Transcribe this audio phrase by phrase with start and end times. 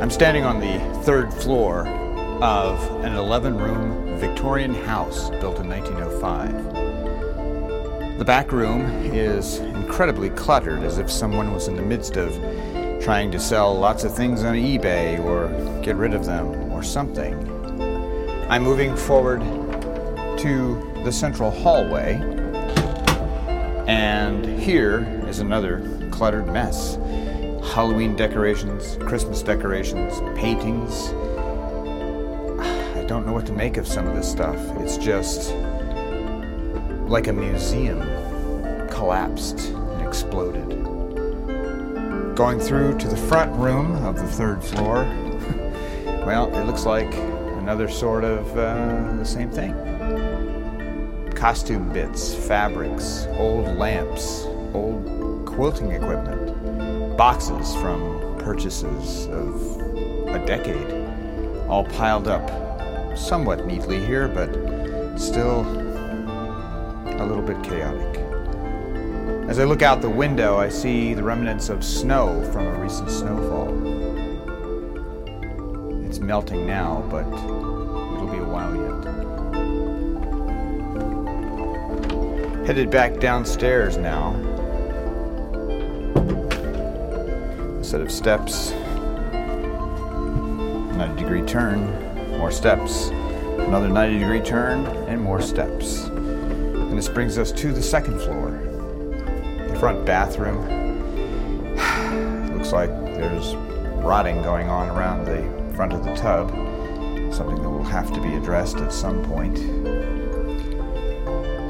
[0.00, 1.86] I'm standing on the third floor
[2.42, 8.18] of an 11 room Victorian house built in 1905.
[8.18, 12.32] The back room is incredibly cluttered as if someone was in the midst of
[13.02, 15.48] trying to sell lots of things on eBay or
[15.82, 17.34] get rid of them or something.
[18.48, 19.40] I'm moving forward
[20.38, 22.14] to the central hallway,
[23.86, 26.96] and here is another cluttered mess.
[27.70, 31.10] Halloween decorations, Christmas decorations, paintings.
[32.58, 34.58] I don't know what to make of some of this stuff.
[34.80, 35.54] It's just
[37.06, 38.00] like a museum
[38.88, 40.68] collapsed and exploded.
[42.34, 45.04] Going through to the front room of the third floor,
[46.26, 49.74] well, it looks like another sort of uh, the same thing.
[51.36, 54.42] Costume bits, fabrics, old lamps,
[54.74, 56.39] old quilting equipment,
[57.20, 58.00] boxes from
[58.38, 59.54] purchases of
[60.28, 60.90] a decade,
[61.68, 62.48] all piled up
[63.14, 64.48] somewhat neatly here, but
[65.18, 65.60] still
[67.20, 68.16] a little bit chaotic.
[69.50, 73.10] As I look out the window, I see the remnants of snow from a recent
[73.10, 73.68] snowfall.
[76.06, 78.74] It's melting now, but it'll be a while
[82.56, 82.66] yet.
[82.66, 84.59] Headed back downstairs now.
[87.90, 88.70] Set of steps,
[90.96, 96.04] 90 degree turn, more steps, another 90 degree turn, and more steps.
[96.04, 98.52] And this brings us to the second floor.
[99.66, 100.60] The front bathroom.
[102.56, 103.56] Looks like there's
[104.04, 105.42] rotting going on around the
[105.74, 106.50] front of the tub,
[107.34, 109.56] something that will have to be addressed at some point.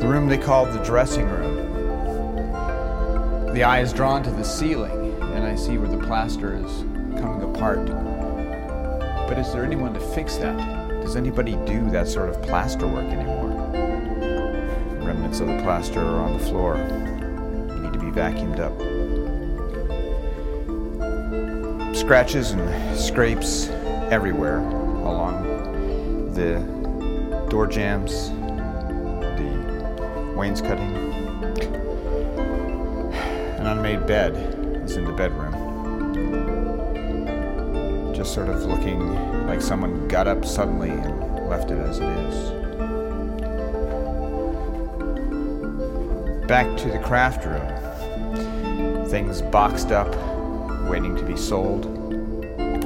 [0.00, 1.56] The room they call the dressing room.
[3.52, 6.82] The eye is drawn to the ceiling, and I see where the plaster is
[7.20, 7.86] coming apart.
[9.28, 10.56] But is there anyone to fix that?
[11.02, 13.50] Does anybody do that sort of plaster work anymore?
[15.04, 18.74] Remnants of the plaster are on the floor, need to be vacuumed up.
[21.94, 23.68] Scratches and scrapes
[24.10, 25.44] everywhere along
[26.34, 26.60] the
[27.48, 28.30] door jambs,
[29.38, 30.94] the wainscoting.
[33.58, 34.55] An unmade bed
[34.86, 35.52] is in the bedroom.
[38.14, 42.50] Just sort of looking like someone got up suddenly and left it as it is.
[46.46, 49.06] Back to the craft room.
[49.08, 50.14] Things boxed up,
[50.88, 51.86] waiting to be sold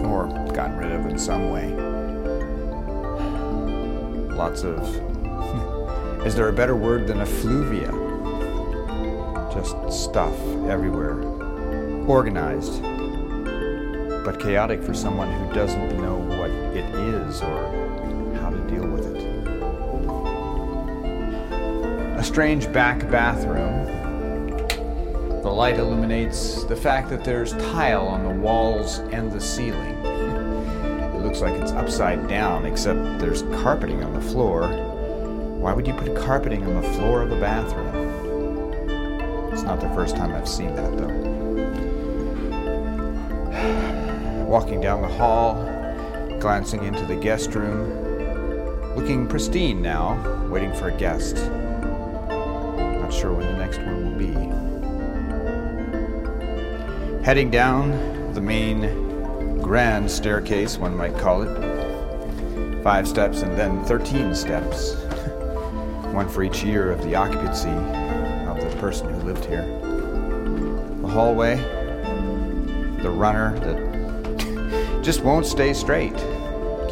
[0.07, 1.69] or gotten rid of in some way.
[4.35, 4.79] Lots of.
[6.27, 7.93] Is there a better word than effluvia?
[9.53, 10.35] Just stuff
[10.67, 11.40] everywhere.
[12.07, 12.83] Organized,
[14.25, 19.07] but chaotic for someone who doesn't know what it is or how to deal with
[19.15, 19.23] it.
[22.19, 23.87] A strange back bathroom.
[25.43, 29.97] The light illuminates the fact that there's tile on the walls and the ceiling.
[31.21, 34.69] It looks like it's upside down, except there's carpeting on the floor.
[35.61, 37.95] Why would you put carpeting on the floor of a bathroom?
[39.53, 41.40] It's not the first time I've seen that, though.
[44.47, 45.55] Walking down the hall,
[46.41, 51.37] glancing into the guest room, looking pristine now, waiting for a guest.
[51.37, 54.33] Not sure when the next one will be.
[57.25, 62.83] Heading down the main grand staircase, one might call it.
[62.83, 64.95] Five steps and then 13 steps.
[66.13, 69.67] one for each year of the occupancy of the person who lived here.
[71.03, 71.80] The hallway,
[73.03, 76.15] the runner that just won't stay straight.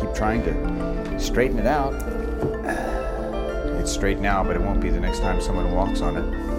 [0.00, 1.94] Keep trying to straighten it out.
[3.80, 6.58] It's straight now, but it won't be the next time someone walks on it.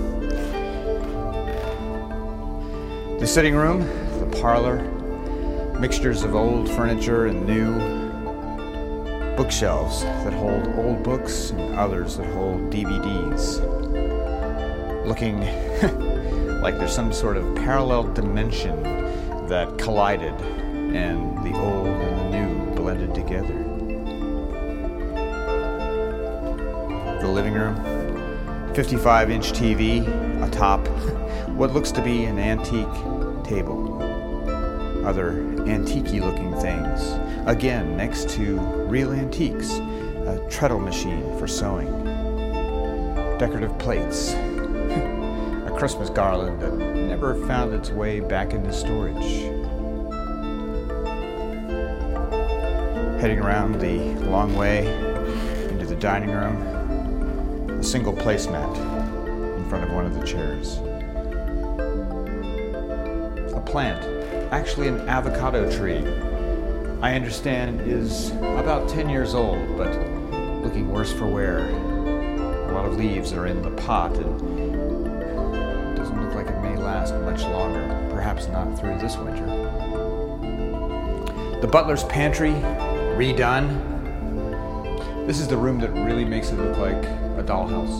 [3.19, 3.81] The sitting room,
[4.19, 4.81] the parlor,
[5.80, 7.78] mixtures of old furniture and new,
[9.36, 13.60] bookshelves that hold old books and others that hold DVDs.
[15.06, 15.40] Looking
[16.62, 18.84] like there's some sort of parallel dimension
[19.50, 23.63] that collided and the old and the new blended together.
[27.19, 27.75] The living room,
[28.75, 30.07] 55 inch TV
[30.48, 30.88] atop
[31.50, 33.98] what looks to be an antique table.
[35.04, 35.31] Other
[35.68, 37.18] antique looking things.
[37.48, 39.72] Again, next to real antiques,
[40.28, 41.90] a treadle machine for sewing,
[43.40, 46.62] decorative plates, a Christmas garland
[47.09, 49.15] never found its way back into storage.
[53.19, 53.97] Heading around the
[54.29, 54.85] long way
[55.71, 58.77] into the dining room, a single placemat
[59.57, 60.77] in front of one of the chairs.
[63.56, 64.03] A plant,
[64.53, 66.06] actually an avocado tree,
[67.01, 69.91] I understand is about 10 years old, but
[70.61, 71.69] looking worse for wear.
[71.69, 74.69] A lot of leaves are in the pot and
[77.39, 79.45] much longer, perhaps not through this winter.
[81.62, 82.53] The butler's pantry
[83.15, 83.86] redone.
[85.25, 87.01] This is the room that really makes it look like
[87.38, 88.00] a dollhouse.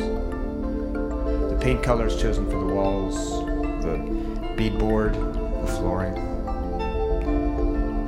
[1.50, 3.40] The paint colors chosen for the walls,
[3.84, 3.98] the
[4.58, 5.14] beadboard,
[5.62, 6.16] the flooring.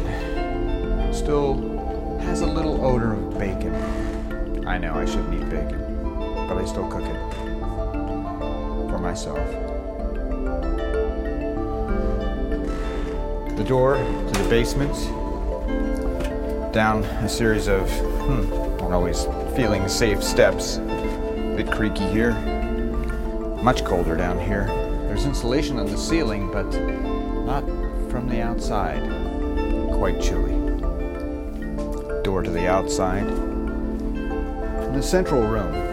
[1.14, 3.76] still has a little odor of bacon.
[4.68, 5.91] I know I shouldn't eat bacon,
[6.54, 7.32] but I still cook it
[8.90, 9.40] for myself.
[13.62, 14.92] the door to the basement,
[16.74, 18.50] down a series of, hmm,
[18.80, 19.26] not always
[19.56, 20.78] feeling safe steps.
[20.78, 22.34] A bit creaky here,
[23.62, 24.66] much colder down here.
[25.08, 26.66] There's insulation on the ceiling, but
[27.46, 27.64] not
[28.10, 29.04] from the outside.
[29.94, 30.56] Quite chilly.
[32.24, 33.28] Door to the outside.
[33.28, 35.91] In the central room,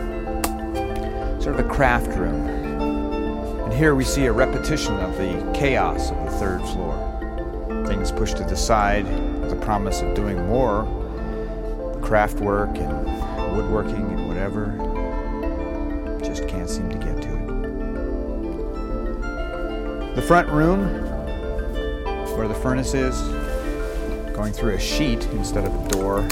[1.49, 2.47] sort of a craft room.
[2.47, 7.07] And here we see a repetition of the chaos of the third floor
[7.87, 9.07] things pushed to the side
[9.41, 10.85] with the promise of doing more
[12.03, 13.07] craft work and
[13.57, 14.75] woodworking and whatever.
[16.23, 17.47] Just can't seem to get to it.
[20.17, 20.81] The front room,
[22.37, 23.19] where the furnace is,
[24.37, 26.29] going through a sheet instead of a door,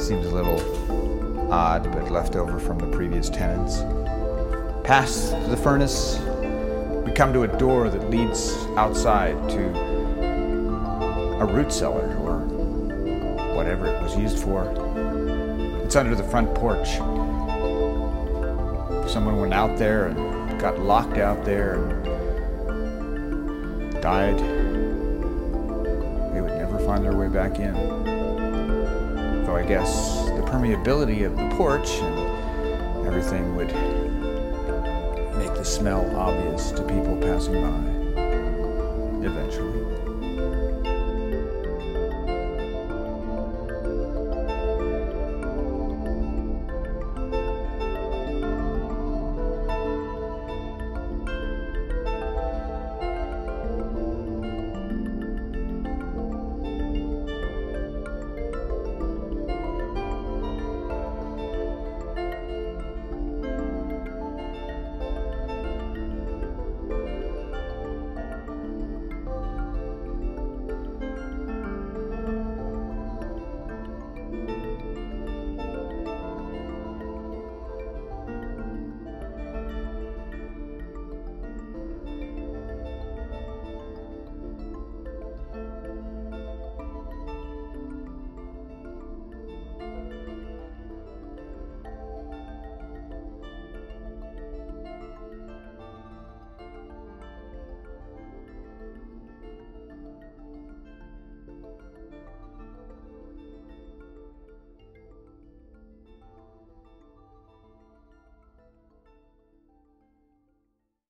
[0.00, 3.82] seems a little odd, but left over from the previous tenants.
[4.84, 6.18] Past the furnace,
[7.06, 9.68] we come to a door that leads outside to
[11.38, 12.40] a root cellar or
[13.54, 14.64] whatever it was used for.
[15.84, 16.96] It's under the front porch.
[19.08, 22.04] Someone went out there and got locked out there and
[24.02, 24.38] died.
[26.34, 27.72] They would never find their way back in.
[29.44, 33.70] Though I guess the permeability of the porch and everything would
[35.62, 39.71] the smell obvious to people passing by eventually.